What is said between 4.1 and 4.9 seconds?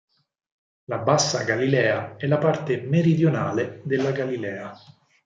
Galilea.